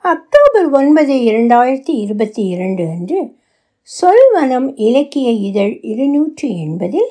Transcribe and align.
October 0.00 0.70
ஒன்பது 0.70 1.14
இரண்டாயிரத்தி 1.14 1.90
இருபத்தி 1.90 2.46
இரண்டு 2.46 2.88
அன்று 2.88 3.36
சொல்வனம் 3.88 4.72
இலக்கிய 4.76 5.30
இதழ் 5.30 5.78
இருநூற்றி 5.82 6.66
எண்பதில் 6.66 7.10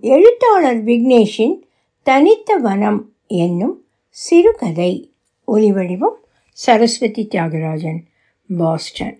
எழுத்தாளர் 0.00 0.84
விக்னேஷின் 0.84 1.60
தனித்த 2.02 2.56
வனம் 2.56 3.12
என்னும் 3.26 3.84
சிறுகதை 4.08 5.10
ஒலிவடிவம் 5.46 6.18
சரஸ்வதி 6.52 7.28
தியாகராஜன் 7.30 7.98
பாஸ்டன். 8.58 9.18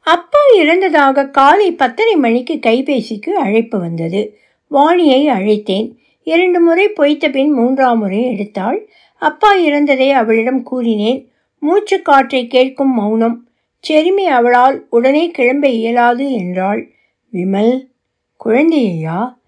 அப்பா 0.00 0.38
இறந்ததாக 0.56 1.30
காலை 1.30 1.72
பத்தரை 1.72 2.16
மணிக்கு 2.16 2.54
கைபேசிக்கு 2.54 3.30
அழைப்பு 3.30 3.78
வந்தது. 3.78 4.36
வாணியை 4.70 5.28
அழைத்தேன். 5.28 5.96
இரண்டு 6.22 6.60
முறை 6.60 6.88
பொய்த்த 6.88 7.28
பின் 7.28 7.50
மூன்றாம் 7.50 7.98
முறை 7.98 8.18
எடுத்தாள். 8.18 8.86
அப்பா 9.18 9.54
இறந்ததை 9.54 10.10
அவளிடம் 10.10 10.62
கூறினேன். 10.62 11.30
மூச்சு 11.60 12.02
காற்றை 12.02 12.46
கேட்கும் 12.46 12.94
மௌனம். 12.94 13.48
செருமி 13.84 14.24
அவளால் 14.38 14.86
உடனே 14.90 15.30
கிளம்ப 15.30 15.68
இயலாது 15.68 16.32
என்றாள். 16.32 16.90
விமல் 17.32 17.86
குழந்தையா 18.36 19.38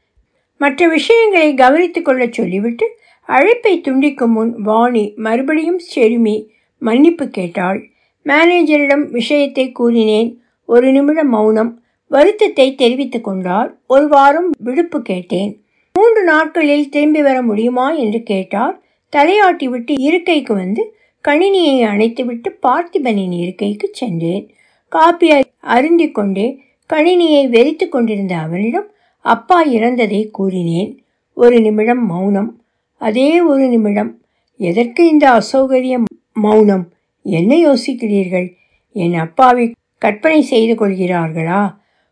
மற்ற 0.59 0.89
விஷயங்களை 0.89 1.55
கவனித்துக் 1.55 2.05
கொள்ள 2.05 2.27
சொல்லிவிட்டு 2.31 2.87
அழைப்பை 3.27 3.81
துண்டிக்கும் 3.81 4.27
முன் 4.27 4.63
வாணி 4.63 5.13
மறுபடியும் 5.17 5.81
செருமி 5.95 6.47
மன்னிப்பு 6.79 7.29
கேட்டாள். 7.29 7.89
மேனேஜரிடம் 8.25 9.11
விஷயத்தை 9.11 9.73
கூறினேன். 9.73 10.41
ஒரு 10.67 10.93
நிமிடம் 10.93 11.29
மௌனம். 11.29 11.83
வருத்தத்தை 12.09 12.75
தெரிவித்துக் 12.75 13.25
கொண்டார். 13.25 13.79
ஒரு 13.87 14.09
வாரம் 14.09 14.51
விடுப்பு 14.59 15.03
கேட்டேன். 15.03 15.63
மூன்று 15.93 16.25
நாட்களில் 16.25 16.89
திரும்பி 16.89 17.23
வர 17.23 17.43
முடியுமா? 17.43 17.91
என்று 17.91 18.23
கேட்டார். 18.23 18.81
தலையாட்டி 19.17 19.65
விட்டு 19.65 19.95
இருக்கைக்கு 19.99 20.55
வந்து 20.55 20.97
கணினியை 21.29 21.77
அணைத்துவிட்டு 21.87 22.49
பார்த்திபனின் 22.63 23.33
இருக்கைக்கு 23.33 23.91
சென்றேன். 23.93 24.55
காப்பியை 24.93 25.43
அருந்தி 25.61 26.11
கொண்டே 26.11 26.61
கணினியை 26.93 27.49
வெறித்து 27.49 27.89
கொண்டிருந்த 27.89 28.37
அவனிடம் 28.37 28.89
அப்பா 29.25 29.65
இறந்ததை 29.65 30.31
கூறினேன். 30.31 30.91
ஒரு 31.35 31.61
நிமிடம் 31.61 32.07
மௌனம். 32.07 32.63
அதே 32.97 33.41
ஒரு 33.41 33.67
நிமிடம். 33.67 34.21
எதற்கு 34.57 35.09
இந்த 35.09 35.25
அசௌகரிய 35.31 36.03
மௌனம்? 36.33 36.85
என்ன 37.23 37.55
யோசிக்கிறீர்கள்? 37.57 38.55
என் 38.93 39.15
அப்பாவை 39.15 39.71
கற்பனை 39.99 40.43
செய்து 40.43 40.75
கொள்கிறார்களா? 40.75 41.63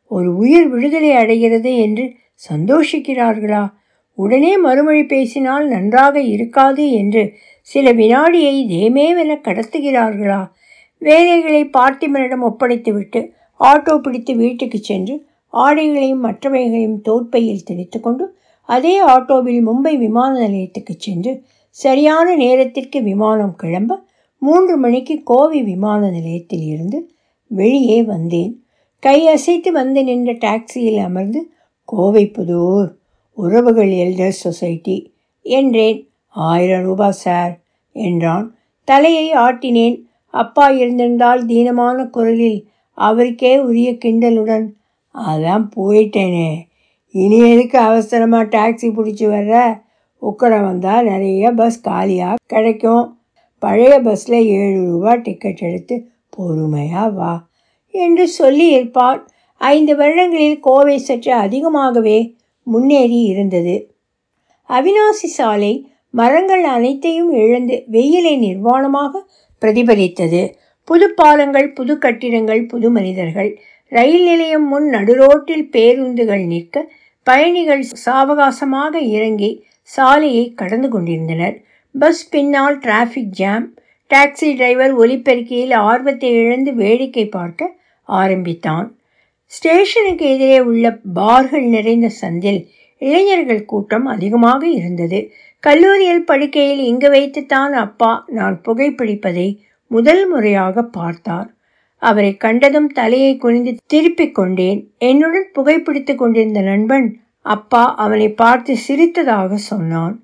ஒரு 0.07 0.37
உயிர் 0.37 0.69
விடுதலை 0.69 1.13
அடைகிறது 1.13 1.77
என்று 1.77 2.15
சந்தோஷிக்கிறார்களா? 2.53 3.71
உடனே 4.15 4.59
மறுமொழி 4.59 5.05
பேசினால் 5.05 5.67
நன்றாக 5.69 6.21
இருக்காது 6.21 6.93
என்று 6.93 7.23
சில 7.63 7.93
வினாடியை 7.93 8.55
தேமேவென 8.67 9.37
கடத்துகிறார்களா? 9.45 10.51
வேலைகளை 10.99 11.65
பார்த்திபனிடம் 11.65 12.45
ஒப்படைத்துவிட்டு 12.51 13.31
ஆட்டோ 13.61 13.99
பிடித்து 13.99 14.37
வீட்டுக்கு 14.37 14.79
சென்று 14.79 15.27
ஆடைகளையும் 15.53 16.25
மற்றவைகளையும் 16.25 17.01
தோற்பையில் 17.01 17.65
திணித்து 17.65 18.01
கொண்டு 18.01 18.39
அதே 18.65 19.03
ஆட்டோவில் 19.03 19.63
மும்பை 19.67 19.99
விமான 19.99 20.39
நிலையத்துக்கு 20.41 20.95
சென்று 20.99 21.43
சரியான 21.69 22.37
நேரத்திற்கு 22.37 23.03
விமானம் 23.03 23.57
கிளம்ப 23.57 24.03
மூன்று 24.39 24.77
மணிக்கு 24.77 25.21
கோவை 25.25 25.63
விமான 25.63 26.11
நிலையத்தில் 26.11 26.63
இருந்து 26.63 27.11
வெளியே 27.47 28.03
வந்தேன். 28.03 28.65
கை 29.01 29.29
அசைத்து 29.29 29.73
வந்து 29.73 30.05
நின்ற 30.05 30.33
டாக்ஸியில் 30.33 30.99
அமர்ந்து 30.99 31.51
கோவை 31.85 32.33
புதூர் 32.39 32.89
உறவுகள் 33.35 33.89
எல்டர் 33.89 34.29
சொசைட்டி 34.29 35.13
என்றேன். 35.43 36.10
ஆயிரம் 36.31 36.83
ரூபாய் 36.83 37.13
சார் 37.13 37.61
என்றான். 37.93 38.55
தலையை 38.85 39.35
ஆட்டினேன். 39.35 40.03
அப்பா 40.27 40.69
இருந்திருந்தால் 40.69 41.47
தீனமான 41.47 42.07
குரலில் 42.07 42.69
அவருக்கே 42.95 43.59
உரிய 43.59 43.91
கிண்டலுடன் 44.05 44.67
அதான் 45.15 45.65
போயிட்டேனே. 45.77 46.69
இனி 47.11 47.51
எதுக்கு 47.51 47.79
அவசரமாக 47.79 48.45
டாக்ஸி 48.45 48.89
பிடிச்சி 48.97 49.27
வர்ற? 49.27 49.81
உக்கட 50.23 50.63
வந்தால் 50.63 51.05
நிறைய 51.05 51.53
பஸ் 51.53 51.81
காலியாக 51.81 52.37
கிடைக்கும். 52.47 53.19
பழைய 53.59 54.01
பஸ்ஸில் 54.01 54.47
ஏழு 54.47 54.91
ரூபா 54.91 55.15
டிக்கெட் 55.15 55.59
எடுத்து 55.59 56.09
பொறுமையாக 56.31 57.09
வா 57.09 57.49
என்று 57.91 58.29
சொல்லியிருப்பார் 58.29 59.21
ஐந்து 59.57 59.97
வருடங்களில் 59.97 60.61
கோவை 60.61 60.99
சற்று 60.99 61.33
அதிகமாகவே 61.33 62.37
முன்னேறி 62.63 63.21
இருந்தது. 63.23 63.91
அவினாசி 64.69 65.29
சாலை 65.37 65.90
மரங்கள் 66.15 66.65
அனைத்தையும் 66.77 67.33
இழந்து 67.33 67.77
வெயிலை 67.93 68.35
நிர்வாணமாக 68.47 69.13
பிரதிபலித்தது. 69.63 70.43
புது 70.89 71.07
பாலங்கள் 71.15 71.69
புது 71.73 71.95
கட்டிடங்கள் 71.99 72.63
புது 72.67 72.89
மனிதர்கள். 72.91 73.51
ரயில் 73.93 74.25
நிலையம் 74.25 74.67
முன் 74.67 74.87
நடுரோட்டில் 74.95 75.67
பேருந்துகள் 75.69 76.45
நிற்க 76.45 76.85
பயணிகள் 77.27 77.83
சாவகாசமாக 78.05 78.95
இறங்கி 79.17 79.51
சாலையை 79.83 80.45
கடந்து 80.55 80.89
கொண்டிருந்தனர். 80.89 81.57
பஸ் 81.95 82.23
பின்னால் 82.29 82.79
டிராஃபிக் 82.79 83.35
ஜாம் 83.41 83.67
டாக்ஸி 84.11 84.49
டிரைவர் 84.57 84.93
ஒலிபெருக்கியில் 84.93 85.75
ஆர்வத்தை 85.89 86.31
இழந்து 86.33 86.71
வேடிக்கை 86.75 87.25
பார்க்க 87.29 87.77
ஆரம்பித்தான். 88.09 88.87
ஸ்டேஷனுக்கு 89.53 90.25
எதிரே 90.35 90.59
உள்ள 90.61 90.87
பார்கள் 91.15 91.67
நிறைந்த 91.67 92.09
சந்தில் 92.21 92.61
இளைஞர்கள் 93.03 93.65
கூட்டம் 93.65 94.07
அதிகமாக 94.07 94.63
இருந்தது. 94.69 95.21
கல்லூரியில் 95.61 96.25
படுக்கையில் 96.25 96.83
இங்கு 96.83 97.09
வைத்துத்தான் 97.11 97.73
அப்பா 97.73 98.25
நான் 98.29 98.61
புகைப்பிடிப்பதை 98.69 99.49
முதல் 99.91 100.23
முறையாக 100.29 100.83
பார்த்தார். 100.83 101.49
அவரை 102.03 102.37
கண்டதும் 102.37 102.89
தலையை 102.89 103.33
குனிந்து 103.37 103.73
திருப்பிக் 103.87 104.35
கொண்டேன். 104.35 104.81
என்னுடன் 104.99 105.49
புகைப்பிடித்து 105.53 106.15
கொண்டிருந்த 106.15 106.61
நண்பன் 106.61 107.09
அப்பா 107.43 107.95
அவனை 107.95 108.29
பார்த்து 108.33 108.73
சிரித்ததாக 108.89 109.55
சொன்னான். 109.55 110.15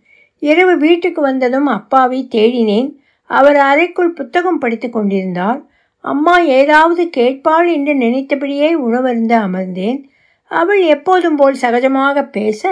இரவு 0.42 0.74
வீட்டுக்கு 0.78 1.20
வந்ததும் 1.20 1.66
அப்பாவை 1.66 2.28
தேடினேன். 2.34 2.90
அவர் 3.30 3.56
அறைக்குள் 3.56 4.12
புத்தகம் 4.12 4.58
படித்து 4.58 4.90
கொண்டிருந்தார். 4.90 5.60
அம்மா 6.04 6.38
ஏதாவது 6.38 7.10
கேட்பாள் 7.16 7.68
என்று 7.72 7.94
நினைத்தபடியே 7.94 8.74
உணவருந்த 8.74 9.34
அமர்ந்தேன். 9.46 9.98
அவள் 10.50 10.82
எப்போதும் 10.94 11.36
போல் 11.36 11.62
சகஜமாக 11.62 12.22
பேச 12.30 12.62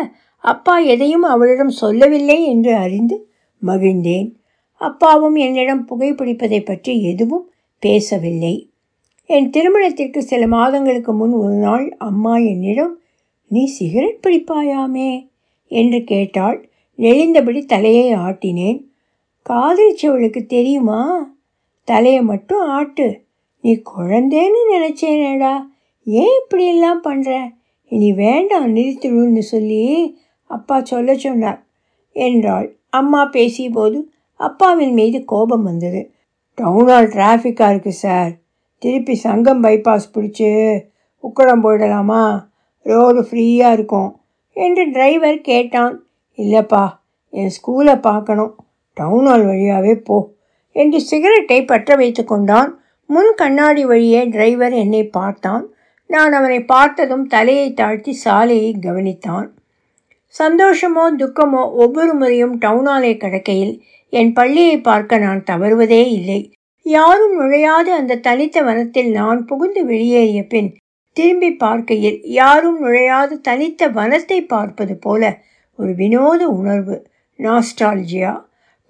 அப்பா 0.44 0.78
எதையும் 0.78 1.22
அவளிடம் 1.22 1.70
சொல்லவில்லை 1.70 2.44
என்று 2.44 2.74
அறிந்து 2.76 3.16
மகிழ்ந்தேன். 3.62 4.34
அப்பாவும் 4.72 5.34
என்னிடம் 5.34 5.86
புகைப்பிடிப்பதை 5.88 6.64
பற்றி 6.64 7.02
எதுவும் 7.02 7.50
பேசவில்லை. 7.78 8.70
என் 9.26 9.50
திருமணத்திற்கு 9.50 10.22
சில 10.22 10.46
மாதங்களுக்கு 10.46 11.12
முன் 11.12 11.32
ஒரு 11.32 11.54
நாள் 11.54 11.96
அம்மா 11.98 12.36
என்னிடம் 12.36 12.98
நீ 13.48 13.64
சிகரெட் 13.64 14.24
பிடிப்பாயாமே? 14.26 15.28
என்று 15.66 16.04
கேட்டாள். 16.04 16.68
நெளிந்தபடி 16.98 17.64
தலையை 17.64 18.14
ஆட்டினேன். 18.14 18.84
காதலிச்சவளுக்கு 19.50 20.46
தெரியுமா? 20.46 21.00
தலையை 21.84 22.22
மட்டும் 22.22 22.68
ஆட்டு. 22.68 23.20
நீ 23.60 23.82
குழந்தேன்னு 23.96 24.62
நினச்சேனேடா. 24.72 25.54
ஏன் 26.04 26.40
இப்படியெல்லாம் 26.42 27.02
பண்ணுற 27.04 27.50
இனி 27.88 28.12
வேண்டாம் 28.12 28.76
நிறுத்திடுன்னு 28.76 29.38
சொல்லி 29.38 30.16
அப்பா 30.46 30.84
சொல்ல 30.84 31.14
சொன்னார். 31.14 31.64
என்றாள். 32.12 32.76
அம்மா 32.90 33.24
பேசிய 33.24 33.70
போது 33.70 34.12
அப்பாவின் 34.36 34.92
மீது 34.92 35.24
கோபம் 35.24 35.62
வந்தது. 35.62 36.10
டவுனால் 36.58 37.08
டிராஃபிக்காக 37.14 37.72
இருக்குது 37.74 37.88
சார். 37.88 38.32
திருப்பி 38.78 39.14
சங்கம் 39.14 39.62
பைபாஸ் 39.62 40.10
பிடிச்சி 40.14 40.78
உக்கடம் 41.24 41.62
போயிடலாமா? 41.64 42.44
ரோடு 42.82 43.20
ஃப்ரீயாக 43.22 43.72
இருக்கும் 43.72 44.20
என்று 44.52 44.90
டிரைவர் 44.90 45.40
கேட்டான். 45.40 46.04
இல்லைப்பா 46.36 46.84
என் 47.30 47.50
ஸ்கூலை 47.50 48.00
பார்க்கணும். 48.00 48.56
டவுனால் 49.00 49.46
வழியாகவே 49.46 49.94
போ 49.94 50.34
என்று 50.72 51.00
சிகரெட்டை 51.00 51.64
பற்ற 51.64 51.94
வைத்து 51.94 52.24
கொண்டான். 52.24 52.78
முன் 53.06 53.32
கண்ணாடி 53.36 53.84
வழியே 53.84 54.24
டிரைவர் 54.24 54.72
என்னை 54.72 55.06
பார்த்தான். 55.06 55.64
நான் 56.06 56.32
அவனை 56.32 56.64
பார்த்ததும் 56.64 57.26
தலையை 57.26 57.72
தாழ்த்தி 57.72 58.12
சாலையை 58.12 58.76
கவனித்தான். 58.80 59.46
சந்தோஷமோ 60.40 61.04
துக்கமோ 61.20 61.62
ஒவ்வொரு 61.82 62.14
முறையும் 62.14 62.54
டவுனாலே 62.60 63.12
கடக்கையில் 63.16 63.74
என் 64.12 64.32
பள்ளியை 64.32 64.80
பார்க்க 64.80 65.18
நான் 65.18 65.42
தவறுவதே 65.50 66.02
இல்லை. 66.08 66.52
யாரும் 66.82 67.34
நுழையாத 67.40 67.88
அந்த 67.90 68.14
தனித்த 68.16 68.62
வனத்தில் 68.62 69.10
நான் 69.10 69.44
புகுந்து 69.44 69.84
வெளியேறிய 69.84 70.46
பின் 70.46 70.70
திரும்பி 71.12 71.50
பார்க்கையில் 71.52 72.18
யாரும் 72.22 72.78
நுழையாத 72.84 73.38
தனித்த 73.42 73.88
வனத்தை 73.88 74.40
பார்ப்பது 74.46 74.96
போல 74.96 75.22
ஒரு 75.78 75.92
வினோத 75.94 76.42
உணர்வு 76.48 76.96
நாஸ்டால்ஜியா 77.38 78.32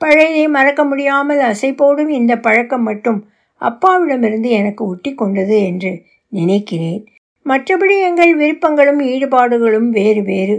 பழையதை 0.00 0.48
மறக்க 0.48 0.84
முடியாமல் 0.84 1.40
அசைப்போடும் 1.40 2.08
இந்த 2.08 2.36
பழக்கம் 2.36 2.82
மட்டும் 2.82 3.20
அப்பாவிடமிருந்து 3.60 4.50
எனக்கு 4.50 4.82
ஒட்டி 4.86 5.14
கொண்டது 5.14 5.56
என்று 5.64 5.92
நினைக்கிறேன். 6.32 7.02
மற்றபடி 7.46 7.94
எங்கள் 8.00 8.32
விருப்பங்களும் 8.36 9.00
ஈடுபாடுகளும் 9.12 9.88
வேறு 9.90 10.22
வேறு. 10.22 10.56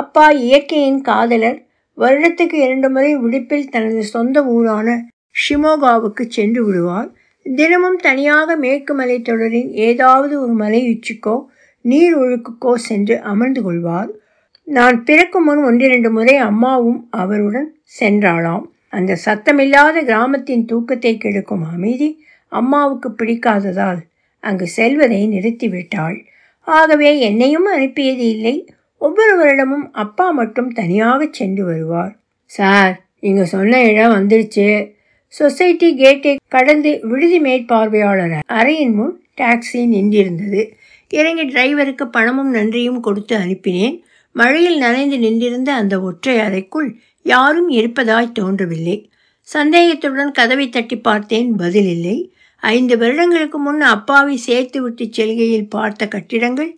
அப்பா 0.00 0.24
இயற்கையின் 0.46 1.00
காதலர் 1.00 1.58
வருடத்துக்கு 1.98 2.56
இரண்டு 2.66 2.88
முறை 2.90 3.12
விடுப்பில் 3.16 3.68
தனது 3.68 4.02
சொந்த 4.14 4.42
ஊரான 4.54 4.88
ஷிமோகாவுக்கு 5.34 6.24
சென்று 6.28 6.60
விடுவார். 6.66 7.08
தினமும் 7.46 7.98
தனியாக 8.06 8.56
மேற்கு 8.56 8.92
மலைத்தொடரின் 9.00 9.70
ஏதாவது 9.88 10.34
ஒரு 10.40 10.54
மலை 10.62 10.80
உச்சிக்கோ 10.92 11.36
நீர் 11.84 12.14
ஒழுக்குக்கோ 12.18 12.72
சென்று 12.88 13.16
அமர்ந்து 13.22 13.60
கொள்வார். 13.62 14.10
நான் 14.68 14.96
பிறக்கும் 15.04 15.44
முன் 15.44 15.62
ஒன்றிரண்டு 15.64 16.10
முறை 16.10 16.36
அம்மாவும் 16.50 17.00
அவருடன் 17.22 17.68
சென்றாளாம். 18.00 18.64
அந்த 18.96 19.12
சத்தமில்லாத 19.24 19.96
கிராமத்தின் 20.04 20.64
தூக்கத்தை 20.64 21.12
கெடுக்கும் 21.18 21.64
அமைதி 21.74 22.08
அம்மாவுக்கு 22.52 23.08
பிடிக்காததால் 23.10 24.00
அங்கு 24.44 24.66
செல்வதை 24.68 25.20
நிறுத்திவிட்டாள். 25.28 26.18
ஆகவே 26.66 27.10
என்னையும் 27.18 27.68
அனுப்பியது 27.74 28.24
இல்லை. 28.34 28.56
ஒவ்வொரு 28.98 29.34
வருடமும் 29.40 29.86
அப்பா 29.92 30.30
மட்டும் 30.30 30.70
தனியாக 30.70 31.28
சென்று 31.30 31.64
வருவார். 31.64 32.18
சார் 32.44 32.94
நீங்கள் 33.20 33.46
சொன்ன 33.46 33.82
இடம் 33.82 34.14
வந்துடுச்சு 34.16 34.94
சொசைட்டி 35.28 35.88
கேட்டை 35.96 36.36
கடந்து 36.48 37.00
விடுதி 37.02 37.38
மேற்பார்வையாளர் 37.40 38.38
அறையின் 38.52 38.94
முன் 38.94 39.14
டாக்ஸி 39.36 39.80
நின்றிருந்தது. 39.94 40.62
இறங்கி 41.10 41.44
டிரைவருக்கு 41.44 42.04
பணமும் 42.04 42.50
நன்றியும் 42.50 43.00
கொடுத்து 43.00 43.36
அனுப்பினேன். 43.36 43.96
மழையில் 44.32 44.78
நனைந்து 44.78 45.18
நின்றிருந்த 45.18 45.72
அந்த 45.72 46.00
ஒற்றை 46.00 46.38
அறைக்குள் 46.38 46.88
யாரும் 47.22 47.68
இருப்பதாய் 47.68 48.32
தோன்றவில்லை. 48.32 49.10
சந்தேகத்துடன் 49.48 50.32
கதவை 50.32 50.68
தட்டி 50.68 50.96
பார்த்தேன் 50.98 51.56
பதில் 51.56 51.88
இல்லை. 51.88 52.16
ஐந்து 52.62 52.98
வருடங்களுக்கு 52.98 53.58
முன் 53.58 53.80
அப்பாவை 53.80 54.36
சேர்த்து 54.36 54.82
விட்டு 54.82 55.04
செல்கையில் 55.10 55.68
பார்த்த 55.68 56.08
கட்டிடங்கள் 56.08 56.72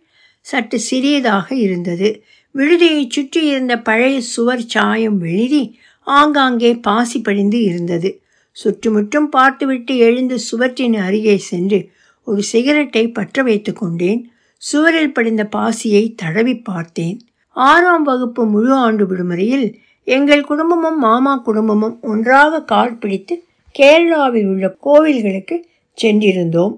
சற்று 0.48 0.78
சிறியதாக 0.88 1.46
இருந்தது. 1.64 2.08
விடுதியை 2.54 3.02
சுற்றி 3.08 3.40
இருந்த 3.46 3.74
பழைய 3.78 4.16
சுவர் 4.32 4.64
சாயம் 4.66 5.18
வெளிரி 5.22 5.64
ஆங்காங்கே 6.06 6.70
பாசி 6.78 7.18
படிந்து 7.20 7.58
இருந்தது. 7.62 8.10
சுற்றுமுற்றும் 8.56 9.28
பார்த்துவிட்டு 9.28 9.94
எழுந்து 10.06 10.36
சுவற்றின் 10.48 10.96
அருகே 11.06 11.36
சென்று 11.50 11.80
ஒரு 12.26 12.42
சிகரெட்டை 12.42 13.04
பற்ற 13.08 13.42
வைத்து 13.42 13.72
கொண்டேன். 13.72 14.20
சுவரில் 14.62 15.14
படிந்த 15.16 15.42
பாசியை 15.56 16.04
தடவி 16.16 16.54
பார்த்தேன். 16.68 17.18
ஆறாம் 17.56 18.06
வகுப்பு 18.08 18.42
முழு 18.46 18.72
ஆண்டு 18.84 19.04
விடுமுறையில் 19.06 19.68
எங்கள் 20.08 20.48
குடும்பமும் 20.50 20.98
மாமா 20.98 21.32
குடும்பமும் 21.46 21.96
ஒன்றாக 22.02 22.60
கால் 22.72 22.98
பிடித்து 22.98 23.34
கேரளாவில் 23.74 24.48
உள்ள 24.52 24.66
கோவில்களுக்கு 24.86 25.56
சென்றிருந்தோம். 25.98 26.74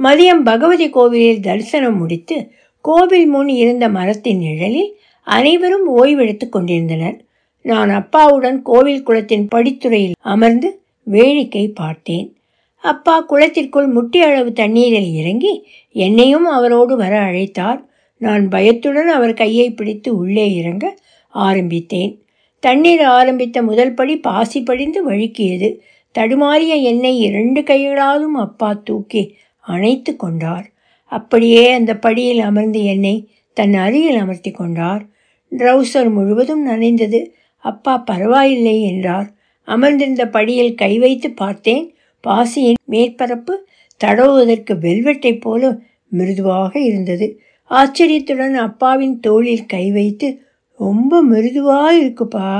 மதியம் 0.00 0.42
பகவதி 0.42 0.86
கோவிலில் 0.90 1.44
தரிசனம் 1.46 1.98
முடித்து 1.98 2.36
கோவில் 2.86 3.26
முன் 3.26 3.48
இருந்த 3.48 3.88
மரத்தின் 3.88 4.38
நிழலில் 4.38 4.96
அனைவரும் 5.22 5.86
ஓய்வெடுத்து 5.98 6.48
கொண்டிருந்தனர். 6.48 7.24
நான் 7.62 7.90
அப்பாவுடன் 7.90 8.62
கோவில் 8.62 9.02
குளத்தின் 9.02 9.46
படித்துறையில் 9.54 10.18
அமர்ந்து 10.20 10.82
வேடிக்கை 11.02 11.68
பார்த்தேன். 11.68 12.36
அப்பா 12.78 13.26
குளத்திற்குள் 13.30 13.88
முட்டி 13.92 14.20
அளவு 14.20 14.52
தண்ணீரில் 14.52 15.12
இறங்கி 15.12 15.66
என்னையும் 15.92 16.46
அவரோடு 16.46 16.96
வர 16.96 17.20
அழைத்தார். 17.20 17.80
நான் 18.16 18.48
பயத்துடன் 18.48 19.08
அவர் 19.08 19.34
கையை 19.34 19.72
பிடித்து 19.72 20.16
உள்ளே 20.16 20.54
இறங்க 20.54 20.98
ஆரம்பித்தேன். 21.28 22.12
தண்ணீர் 22.60 23.02
ஆரம்பித்த 23.02 23.62
முதல் 23.62 23.94
படி 23.94 24.16
பாசி 24.18 24.62
படிந்து 24.62 25.10
வழுக்கியது. 25.10 25.70
தடுமாறிய 26.14 26.74
என்னை 26.82 27.18
இரண்டு 27.18 27.62
கைகளாலும் 27.62 28.34
அப்பா 28.34 28.80
தூக்கி 28.84 29.24
அணைத்து 29.60 30.16
கொண்டார். 30.16 30.72
அப்படியே 31.16 31.64
அந்த 31.70 31.92
படியில் 31.96 32.40
அமர்ந்து 32.40 32.80
என்னை 32.84 33.16
தன் 33.56 33.74
அருகில் 33.74 34.16
அமர்த்தி 34.16 34.50
கொண்டார். 34.50 35.02
ட்ரௌசர் 35.52 36.10
முழுவதும் 36.10 36.64
நனைந்தது. 36.68 37.20
அப்பா 37.64 37.94
பரவாயில்லை 38.10 38.76
என்றார். 38.82 39.28
அமர்ந்திருந்த 39.68 40.24
படியில் 40.28 40.74
கை 40.74 40.92
வைத்து 40.98 41.28
பார்த்தேன். 41.32 41.84
பாசியின் 42.24 42.80
மேற்பரப்பு 42.90 43.54
தடவுவதற்கு 44.00 44.72
வெல்வெட்டை 44.86 45.32
போல 45.40 45.62
மிருதுவாக 46.12 46.72
இருந்தது. 46.80 47.26
ஆச்சரியத்துடன் 47.70 48.56
அப்பாவின் 48.66 49.16
தோளில் 49.20 49.66
கை 49.66 49.86
வைத்து 49.92 50.28
ரொம்ப 50.80 51.22
மிருதுவாக 51.22 51.90
இருக்குப்பா 52.04 52.50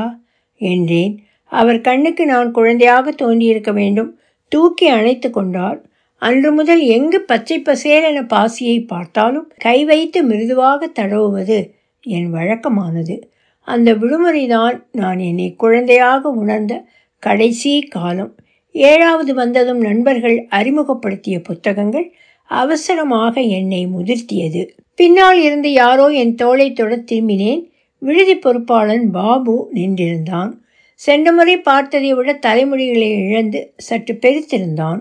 என்றேன். 0.61 1.15
அவர் 1.53 1.81
கண்ணுக்கு 1.81 2.25
நான் 2.27 2.51
குழந்தையாக 2.51 3.13
தோன்றியிருக்க 3.13 3.71
வேண்டும். 3.73 4.11
தூக்கி 4.53 4.87
அணைத்து 4.89 5.29
கொண்டார். 5.31 5.79
அன்று 6.25 6.53
முதல் 6.53 6.81
எங்கு 6.81 7.21
பச்சை 7.21 7.57
பசேலென 7.61 8.21
பாசியை 8.35 8.87
பார்த்தாலும் 8.87 9.53
கை 9.57 9.85
வைத்து 9.85 10.23
மிருதுவாக 10.23 10.91
தடவுவது 11.01 11.71
என் 12.03 12.33
வழக்கமானது. 12.35 13.21
அந்த 13.61 13.95
விடுமுறைதான் 13.95 14.83
நான் 14.93 15.19
என்னை 15.19 15.55
குழந்தையாக 15.55 16.29
உணர்ந்த 16.29 16.85
கடைசி 17.19 17.83
காலம். 17.83 18.37
ஏழாவது 18.73 19.35
வந்ததும் 19.35 19.81
நண்பர்கள் 19.81 20.47
அறிமுகப்படுத்திய 20.51 21.41
புத்தகங்கள் 21.41 22.13
அவசரமாக 22.45 23.41
என்னை 23.41 23.87
முதிர்த்தியது. 23.87 24.69
பின்னால் 24.95 25.41
இருந்து 25.41 25.73
யாரோ 25.73 26.07
என் 26.09 26.35
தோளை 26.35 26.73
தொட 26.73 26.97
திரும்பினேன். 26.97 27.63
விடுதி 27.99 28.37
பொறுப்பாளன் 28.37 29.11
பாபு 29.13 29.71
நின்றிருந்தான். 29.75 30.53
சென்ற 30.95 31.33
முறை 31.33 31.57
பார்த்ததை 31.57 32.15
விட 32.15 32.33
தலைமுடிகளை 32.33 33.11
இழந்து 33.11 33.73
சற்று 33.77 34.19
பெருத்திருந்தான். 34.23 35.01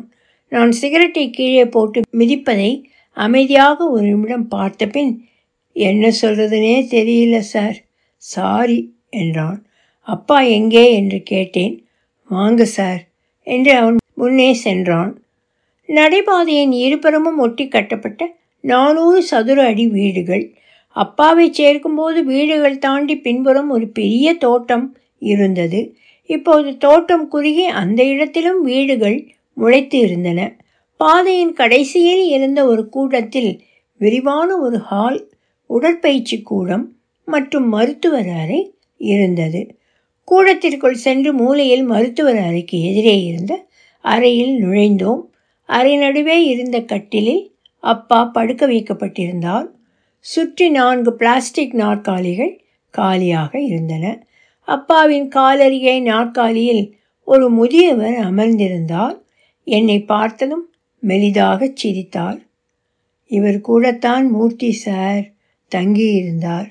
நான் 0.53 0.71
சிகரெட்டை 0.71 1.29
கீழே 1.29 1.65
போட்டு 1.65 1.99
மிதிப்பதை 2.17 2.71
அமைதியாக 3.17 3.85
ஒரு 3.89 4.03
நிமிடம் 4.03 4.47
பார்த்த 4.47 4.87
பின் 4.87 5.13
என்ன 5.75 6.11
சொல்கிறதுனே 6.21 6.75
தெரியல 6.95 7.37
சார். 7.37 7.77
சாரி 8.23 8.79
என்றான். 9.09 9.59
அப்பா 10.07 10.37
எங்கே? 10.57 10.85
என்று 10.93 11.19
கேட்டேன். 11.23 11.75
வாங்க 12.29 12.65
சார் 12.65 13.01
என்று 13.47 13.71
அவன் 13.73 13.97
முன்னே 14.13 14.49
சென்றான். 14.53 15.11
நடைபாதையின் 15.89 16.73
இருபுறமும் 16.85 17.39
ஒட்டி 17.39 17.65
கட்டப்பட்ட 17.67 18.21
நானூறு 18.63 19.19
சதுர 19.23 19.65
அடி 19.65 19.85
வீடுகள். 19.87 20.45
அப்பாவை 20.95 21.45
சேர்க்கும்போது 21.57 22.19
வீடுகள் 22.23 22.77
தாண்டி 22.77 23.15
பின்புறம் 23.17 23.69
ஒரு 23.69 23.87
பெரிய 23.87 24.33
தோட்டம் 24.37 24.87
இருந்தது. 25.23 25.81
இப்போது 26.29 26.69
தோட்டம் 26.77 27.25
குறுகி 27.27 27.65
அந்த 27.81 28.01
இடத்திலும் 28.03 28.61
வீடுகள் 28.61 29.17
முளைத்து 29.53 29.99
இருந்தன. 29.99 30.55
பாதையின் 30.97 31.53
கடைசியில் 31.53 32.27
இருந்த 32.27 32.65
ஒரு 32.65 32.89
கூடத்தில் 32.89 33.61
விரிவான 33.97 34.57
ஒரு 34.57 34.79
ஹால் 34.79 35.31
உடற்பயிற்சி 35.67 36.41
கூடம் 36.41 36.95
மற்றும் 37.25 37.67
மருத்துவர் 37.69 38.29
அறை 38.29 38.75
இருந்தது. 38.97 39.75
கூடத்திற்குள் 40.23 40.93
சென்று 40.93 41.33
மூலையில் 41.33 41.83
மருத்துவர் 41.83 42.37
அறைக்கு 42.37 42.81
எதிரே 42.81 43.23
இருந்த 43.23 43.65
அறையில் 44.01 44.63
நுழைந்தோம். 44.63 45.21
அறை 45.65 45.95
நடுவே 45.95 46.45
இருந்த 46.45 46.81
கட்டிலில் 46.81 47.55
அப்பா 47.79 48.25
படுக்க 48.25 48.67
வைக்கப்பட்டிருந்தார். 48.67 49.67
சுற்றி 50.19 50.69
நான்கு 50.69 51.13
பிளாஸ்டிக் 51.13 51.75
நாற்காலிகள் 51.75 52.63
காலியாக 52.89 53.59
இருந்தன. 53.59 54.27
அப்பாவின் 54.67 55.27
காலருகே 55.27 55.99
நாற்காலியில் 55.99 56.97
ஒரு 57.23 57.49
முதியவர் 57.49 58.13
அமர்ந்திருந்தார். 58.13 59.22
என்னை 59.63 60.01
பார்த்ததும் 60.01 60.69
மெலிதாகச் 61.07 61.75
சிரித்தார் 61.75 62.39
இவர் 63.27 63.61
கூடத்தான் 63.61 64.29
மூர்த்தி 64.29 64.71
சார் 64.71 65.31
தங்கியிருந்தார். 65.75 66.69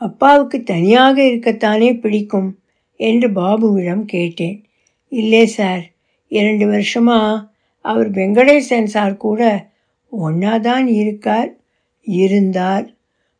அப்பாவுக்கு 0.00 0.62
தனியாக 0.62 1.22
இருக்கத்தானே 1.22 2.00
பிடிக்கும் 2.00 2.58
என்று 2.96 3.28
பாபுவிடம் 3.28 4.04
கேட்டேன். 4.04 4.64
இல்லை 5.08 5.46
சார் 5.46 5.84
இரண்டு 6.28 6.66
வருஷமா 6.66 7.46
அவர் 7.78 8.10
வெங்கடேசன் 8.10 8.84
சார் 8.84 9.16
கூட 9.16 9.70
ஒன்றா 10.10 10.58
தான் 10.58 10.86
இருக்கார் 10.86 11.56
இருந்தார். 12.00 12.96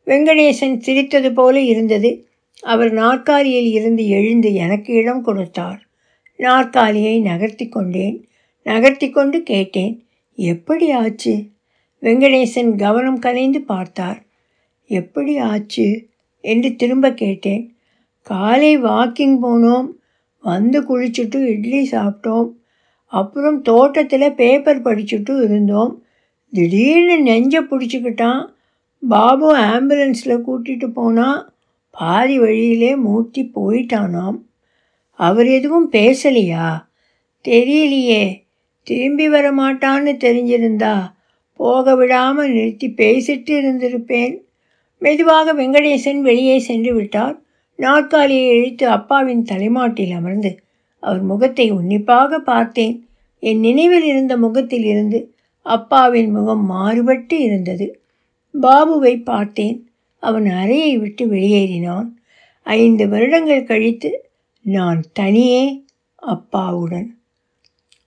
வெங்கடேசன் 0.06 0.76
சிரித்தது 0.78 1.33
போல 1.33 1.61
இருந்தது. 1.61 2.28
அவர் 2.61 2.92
நாற்காலியில் 2.92 3.71
இருந்து 3.73 4.09
எழுந்து 4.09 4.54
எனக்கு 4.54 4.92
இடம் 4.92 5.23
கொடுத்தார். 5.23 5.80
நாற்காலியை 6.37 7.21
நகர்த்தி 7.21 7.68
கொண்டேன். 7.68 8.28
நகர்த்தி 8.64 9.11
கொண்டு 9.11 9.42
கேட்டேன். 9.42 10.06
எப்படி 10.35 10.90
ஆச்சு? 10.90 11.44
வெங்கடேசன் 12.02 12.76
கவனம் 12.76 13.18
கலைந்து 13.18 13.61
பார்த்தார். 13.61 14.25
எப்படி 14.87 15.38
ஆச்சு? 15.38 16.06
என்று 16.40 16.76
திரும்ப 16.76 17.12
கேட்டேன். 17.12 17.76
காலை 18.23 18.83
வாக்கிங் 18.83 19.38
போனோம். 19.42 19.87
வந்து 20.40 20.83
குளிச்சுட்டு 20.83 21.37
இட்லி 21.37 21.88
சாப்பிட்டோம். 21.92 22.50
அப்புறம் 23.06 23.62
தோட்டத்தில் 23.62 24.35
பேப்பர் 24.35 24.83
படிச்சுட்டு 24.83 25.42
இருந்தோம். 25.42 26.02
திடீர்னு 26.50 27.21
நெஞ்சை 27.21 27.62
பிடிச்சிக்கிட்டான். 27.62 28.49
பாபு 29.09 29.56
ஆம்புலன்ஸில் 29.56 30.42
கூட்டிகிட்டு 30.49 30.87
போனால் 30.87 31.52
பாதி 31.90 32.38
வழியிலே 32.38 32.97
மூர்த்தி 32.97 33.50
போயிட்டானாம். 33.54 34.40
அவர் 35.11 35.47
எதுவும் 35.47 35.92
பேசலையா? 35.92 36.85
தெரியலையே. 37.44 38.43
திரும்பி 38.86 39.28
வர 39.28 39.52
மாட்டான்னு 39.52 40.12
தெரிஞ்சிருந்தா 40.24 41.12
போக 41.56 41.96
விடாமல் 41.96 42.52
நிறுத்தி 42.52 42.88
பேசிட்டு 42.88 43.52
இருந்திருப்பேன். 43.60 44.34
மெதுவாக 44.98 45.54
வெங்கடேசன் 45.54 46.20
வெளியே 46.20 46.58
சென்று 46.58 46.94
விட்டார். 46.94 47.42
நாற்காலியை 47.76 48.48
இழுத்து 48.48 48.88
அப்பாவின் 48.88 49.42
தலைமாட்டில் 49.42 50.12
அமர்ந்து 50.12 50.58
அவர் 51.00 51.22
முகத்தை 51.22 51.70
உன்னிப்பாக 51.70 52.38
பார்த்தேன். 52.38 53.08
என் 53.38 53.60
நினைவில் 53.60 54.04
இருந்த 54.04 54.36
முகத்தில் 54.36 54.84
இருந்து 54.84 55.34
அப்பாவின் 55.62 56.30
முகம் 56.30 56.64
மாறுபட்டு 56.66 57.40
இருந்தது. 57.40 58.00
பாபுவை 58.62 59.22
பார்த்தேன். 59.22 59.78
அவன் 60.22 60.46
அறையை 60.46 60.98
விட்டு 60.98 61.26
வெளியேறினான். 61.26 62.08
ஐந்து 62.66 63.08
வருடங்கள் 63.08 63.64
கழித்து 63.64 64.10
நான் 64.64 65.00
தனியே 65.12 65.64
அப்பாவுடன் 66.16 67.08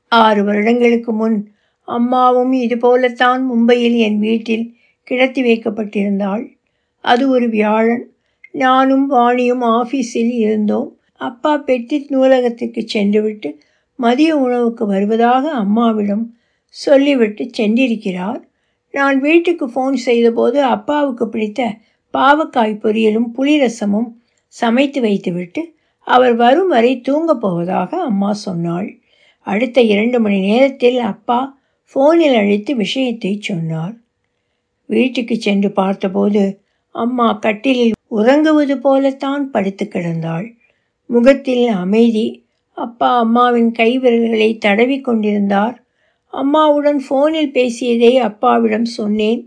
ஆறு 0.07 0.43
வருடங்களுக்கு 0.43 1.13
முன் 1.13 1.51
அம்மாவும் 1.83 2.51
இதுபோலத்தான் 2.51 3.51
மும்பையில் 3.51 3.97
என் 3.97 4.19
வீட்டில் 4.19 4.75
கிடத்தி 5.03 5.41
வைக்கப்பட்டிருந்தாள். 5.41 6.55
அது 7.01 7.29
ஒரு 7.29 7.49
வியாழன். 7.49 8.11
நானும் 8.51 9.11
வாணியும் 9.11 9.61
ஆஃபீஸில் 9.61 10.31
இருந்தோம். 10.31 10.97
அப்பா 11.13 11.57
பெட்டி 11.57 12.05
நூலகத்துக்கு 12.09 12.83
சென்றுவிட்டு 12.85 13.59
மதிய 13.95 14.37
உணவுக்கு 14.37 14.85
வருவதாக 14.85 15.51
அம்மாவிடம் 15.51 16.35
சொல்லிவிட்டு 16.67 17.49
சென்றிருக்கிறார். 17.57 18.41
நான் 18.91 19.19
வீட்டுக்கு 19.19 19.67
ஃபோன் 19.67 19.93
செய்தபோது 19.93 20.63
அப்பாவுக்கு 20.63 21.29
பிடித்த 21.29 21.73
பாவக்காய் 22.13 22.79
பொரியலும் 22.83 23.29
புளிரசமும் 23.37 24.09
சமைத்து 24.47 25.01
வைத்துவிட்டு 25.01 25.75
அவர் 25.99 26.35
வரும் 26.35 26.67
வரை 26.67 27.01
தூங்கப் 27.01 27.41
போவதாக 27.41 28.01
அம்மா 28.01 28.33
சொன்னாள். 28.33 28.99
அடுத்த 29.47 29.81
இரண்டு 29.81 30.19
மணி 30.19 30.39
நேரத்தில் 30.39 30.99
அப்பா 30.99 31.57
ஃபோனில் 31.95 32.35
அழைத்து 32.35 32.75
விஷயத்தை 32.75 33.37
சொன்னார். 33.39 33.95
வீட்டுக்கு 34.85 35.35
சென்று 35.39 35.71
பார்த்தபோது 35.71 36.61
அம்மா 36.91 37.33
கட்டிலில் 37.33 37.93
உறங்குவது 38.07 38.75
போலத்தான் 38.77 39.51
படுத்து 39.51 39.85
கிடந்தாள். 39.85 40.47
முகத்தில் 41.05 41.67
அமைதி. 41.67 42.45
அப்பா 42.77 43.17
அம்மாவின் 43.17 43.71
கைவிரல்களை 43.71 44.57
தடவி 44.57 45.01
கொண்டிருந்தார். 45.01 45.83
அம்மாவுடன் 46.33 47.03
ஃபோனில் 47.09 47.51
பேசியதை 47.51 48.17
அப்பாவிடம் 48.17 48.89
சொன்னேன். 48.97 49.41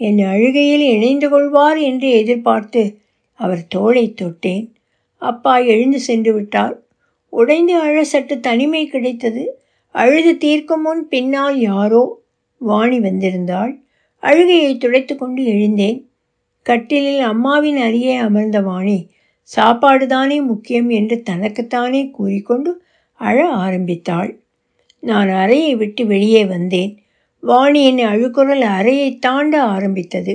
என் 0.00 0.18
அழுகையில் 0.18 0.84
இணைந்து 0.94 1.28
கொள்வார் 1.28 1.78
என்று 1.78 2.10
எதிர்பார்த்து 2.10 2.82
அவர் 3.40 3.62
தோளை 3.74 4.06
தொட்டேன். 4.14 4.66
அப்பா 5.22 5.54
எழுந்து 5.72 6.00
சென்று 6.00 6.32
விட்டார். 6.34 6.76
உடைந்து 7.28 7.74
அழ 7.78 8.04
சற்று 8.04 8.40
தனிமை 8.40 8.86
கிடைத்தது. 8.86 9.60
அழுது 9.94 10.36
தீர்க்கும் 10.36 10.82
முன் 10.82 11.08
பின்னால் 11.08 11.58
யாரோ 11.60 12.22
வாணி 12.58 12.98
வந்திருந்தாள். 12.98 13.72
அழுகையை 14.22 14.78
துடைத்து 14.78 15.16
கொண்டு 15.16 15.44
எழுந்தேன். 15.44 15.98
கட்டிலில் 16.62 17.20
அம்மாவின் 17.20 17.76
அருகே 17.76 18.16
அமர்ந்த 18.16 18.60
வாணி 18.60 19.10
சாப்பாடு 19.42 20.06
தானே 20.06 20.40
முக்கியம் 20.40 20.88
என்று 20.88 21.22
தனக்குத்தானே 21.22 22.10
கூறிக்கொண்டு 22.10 22.82
அழ 23.12 23.48
ஆரம்பித்தாள். 23.48 24.30
நான் 25.00 25.30
அறையை 25.30 25.76
விட்டு 25.76 26.06
வெளியே 26.06 26.44
வந்தேன். 26.44 26.92
வாணியின் 27.42 27.98
அழுக்குரல் 27.98 28.64
அறையை 28.78 29.18
தாண்ட 29.18 29.62
ஆரம்பித்தது. 29.62 30.34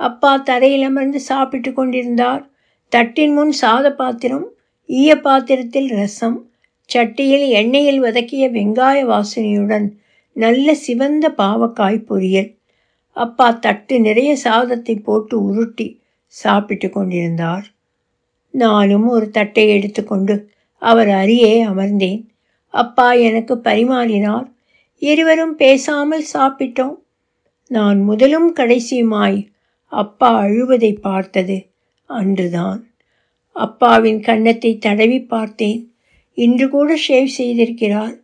அப்பா 0.00 0.36
தரையில் 0.36 0.82
அமர்ந்து 0.82 1.20
சாப்பிட்டு 1.20 1.72
கொண்டிருந்தார். 1.72 2.50
தட்டின் 2.88 3.32
முன் 3.32 3.52
சாத 3.60 3.94
பாத்திரம் 3.94 4.46
ஈய 4.88 5.20
பாத்திரத்தில் 5.20 5.90
ரசம் 5.90 6.50
சட்டியில் 6.94 7.46
எண்ணெயில் 7.60 7.98
வதக்கிய 7.98 8.50
வெங்காய 8.50 8.98
வாசனையுடன் 9.04 9.86
நல்ல 10.32 10.74
சிவந்த 10.74 11.34
பாவக்காய் 11.36 12.06
பொரியல். 12.08 12.50
அப்பா 13.16 13.50
தட்டு 13.50 14.00
நிறைய 14.00 14.36
சாதத்தை 14.36 14.94
போட்டு 14.96 15.44
உருட்டி 15.44 16.00
சாப்பிட்டு 16.26 16.90
கொண்டிருந்தார். 16.90 17.66
நானும் 18.50 19.06
ஒரு 19.06 19.30
தட்டை 19.30 19.68
எடுத்துக்கொண்டு 19.68 20.50
அவர் 20.78 21.08
அருகே 21.08 21.64
அமர்ந்தேன். 21.64 22.22
அப்பா 22.74 23.12
எனக்கு 23.12 23.54
பரிமாறினார். 23.54 24.46
இருவரும் 24.98 25.56
பேசாமல் 25.56 26.26
சாப்பிட்டோம். 26.32 26.96
நான் 27.70 28.00
முதலும் 28.00 28.54
கடைசியுமாய் 28.54 29.46
அப்பா 29.92 30.30
அழுவதை 30.40 30.92
பார்த்தது 31.00 31.66
அன்றுதான். 32.10 32.80
அப்பாவின் 33.56 34.20
கன்னத்தை 34.20 34.78
தடவி 34.78 35.20
பார்த்தேன். 35.20 35.92
இன்று 36.34 36.68
கூட 36.68 36.98
ஷேவ் 37.08 37.28
செய்திருக்கிறார். 37.38 38.14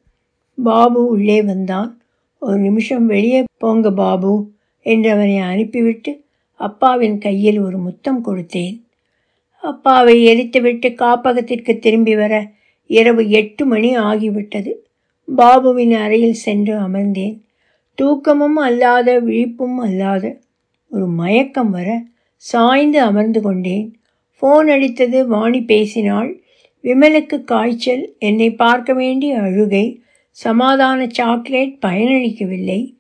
பாபு 0.63 1.07
உள்ளே 1.07 1.43
வந்தான். 1.43 2.01
ஒரு 2.39 2.59
நிமிஷம் 2.59 3.07
வெளியே 3.07 3.45
போங்க 3.59 3.93
பாபு 3.93 4.51
என்றவனை 4.85 5.39
அனுப்பிவிட்டு 5.41 6.25
அப்பாவின் 6.55 7.19
கையில் 7.19 7.59
ஒரு 7.61 7.79
முத்தம் 7.79 8.25
கொடுத்தேன். 8.25 8.83
அப்பாவை 9.59 10.27
எரித்துவிட்டு 10.27 10.95
காப்பகத்திற்கு 10.95 11.79
திரும்பி 11.79 12.15
வர 12.17 12.53
இரவு 12.87 13.31
எட்டு 13.31 13.67
மணி 13.67 13.97
ஆகிவிட்டது. 13.97 14.73
பாபுவின் 15.37 15.95
அறையில் 15.95 16.33
சென்று 16.33 16.75
அமர்ந்தேன். 16.79 17.37
தூக்கமும் 17.95 18.57
அல்லாத 18.57 19.21
விழிப்பும் 19.21 19.77
அல்லாத 19.77 20.41
ஒரு 20.91 21.07
மயக்கம் 21.07 21.71
வர 21.71 21.89
சாய்ந்து 22.37 23.01
அமர்ந்து 23.01 23.41
கொண்டேன். 23.41 24.00
ஃபோன் 24.41 24.67
அடித்தது 24.67 25.27
வாணி 25.27 25.61
பேசினாள். 25.63 26.41
விமலுக்கு 26.83 27.45
காய்ச்சல் 27.45 28.15
என்னை 28.19 28.51
பார்க்க 28.51 28.93
வேண்டிய 28.93 29.41
அழுகை 29.41 30.03
சமாதான 30.31 31.07
சாக்லேட் 31.07 31.77
பயனளிக்கவில்லை. 31.87 32.95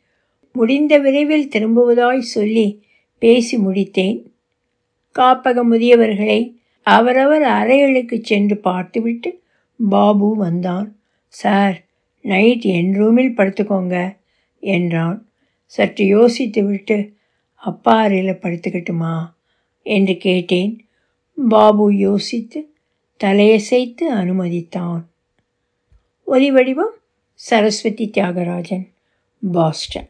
முடிந்த 0.52 0.98
விரைவில் 0.98 1.48
திரும்புவதாய் 1.48 2.18
சொல்லி 2.18 2.82
பேசி 3.18 3.56
முடித்தேன். 3.56 4.22
காப்பக 5.14 5.62
முதியவர்களை 5.70 6.54
அவரவர் 6.82 7.42
அறைகளுக்கு 7.42 8.20
சென்று 8.22 8.56
பார்த்துவிட்டு 8.56 9.40
பாபு 9.88 10.36
வந்தான். 10.36 10.96
சார் 11.28 11.84
நைட் 12.22 12.62
என் 12.62 12.92
ரூமில் 12.94 13.36
படுத்துக்கோங்க 13.36 14.16
என்றான். 14.60 15.28
சற்று 15.66 16.04
யோசித்துவிட்டு 16.04 17.12
அப்பா 17.54 18.00
அறையில் 18.00 18.40
படுத்துக்கட்டுமா? 18.42 19.32
என்று 19.82 20.16
கேட்டேன். 20.16 20.89
பாபு 21.48 21.96
யோசித்து 21.96 22.72
தலையசைத்து 23.24 24.10
அனுமதித்தான். 24.10 25.02
ஒலி 26.24 26.50
வடிவம் 26.50 26.94
சரஸ்வதி 27.34 28.10
தியாகராஜன் 28.14 28.88
பாஸ்டன். 29.52 30.09